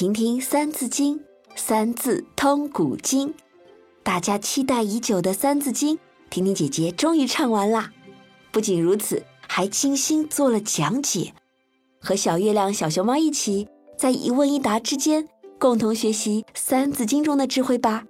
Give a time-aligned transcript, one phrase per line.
[0.00, 1.18] 听听《三字经》，
[1.54, 3.34] 三字通古今。
[4.02, 5.96] 大家期待已久的《三字经》，
[6.30, 7.92] 婷婷姐姐终于唱完啦！
[8.50, 11.34] 不仅如此，还精心做了讲解，
[11.98, 13.68] 和小月亮、小熊猫一起，
[13.98, 15.28] 在一问一答之间，
[15.58, 18.04] 共同学习《三字经》中的智慧吧！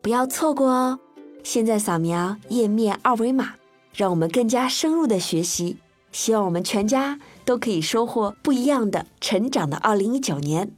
[0.00, 1.00] 不要错过哦！
[1.42, 3.56] 现在扫描页面二维码，
[3.92, 5.78] 让我们更加深入的学习。
[6.12, 10.76] 希望我们全家都可以收获不一样的成长的二零一九年。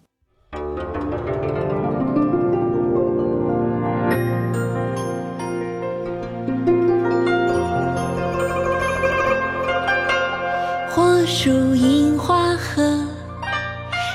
[11.28, 13.04] 树银花合，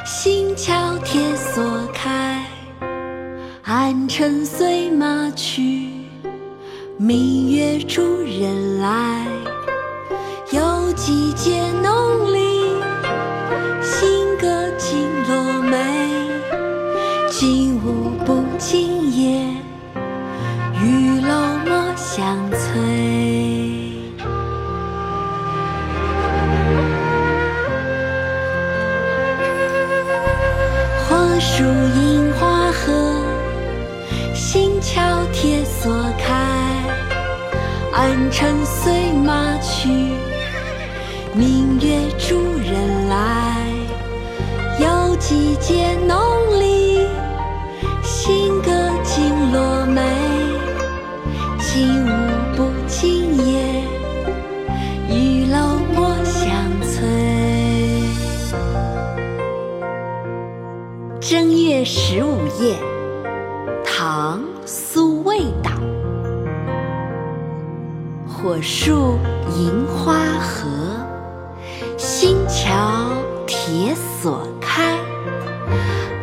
[0.05, 1.61] 星桥铁锁
[1.93, 2.41] 开。
[3.63, 5.89] 暗尘随马去，
[6.95, 9.27] 明月逐人来。
[10.53, 11.69] 有季节
[31.61, 33.23] 火树银花合，
[34.33, 34.99] 心桥
[35.31, 36.33] 铁锁开。
[37.93, 39.87] 暗尘随马去，
[41.35, 43.57] 明月逐人来。
[44.79, 46.17] 又几节浓
[46.59, 47.05] 里，
[48.03, 48.71] 新歌
[49.03, 50.01] 尽落梅。
[51.59, 52.03] 今
[61.83, 62.77] 十五夜，
[63.83, 65.71] 唐·苏味道。
[68.27, 69.17] 火树
[69.55, 70.67] 银花合，
[71.97, 72.73] 星桥
[73.47, 74.97] 铁锁开。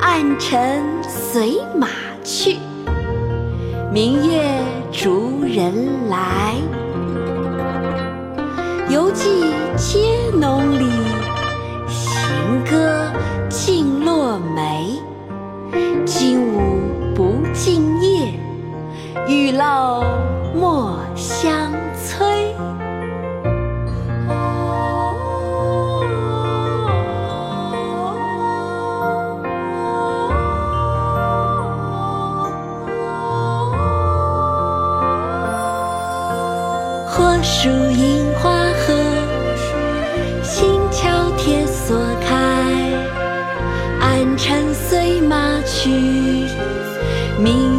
[0.00, 1.88] 暗尘随马
[2.22, 2.56] 去，
[3.92, 4.42] 明月
[4.92, 6.54] 逐人来。
[8.88, 9.44] 犹记
[9.76, 10.77] 皆浓
[17.88, 18.34] 惊夜，
[19.26, 20.04] 玉楼
[20.54, 22.54] 莫相催。
[37.10, 38.94] 火树银花合，
[40.42, 42.36] 星桥铁锁开。
[44.00, 45.88] 暗尘随马去，
[47.38, 47.77] 明月逐人来。